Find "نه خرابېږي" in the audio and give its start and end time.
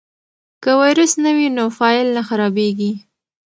2.15-2.91